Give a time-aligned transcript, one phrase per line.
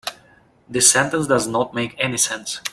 [0.67, 2.59] This sentence does not make any sense.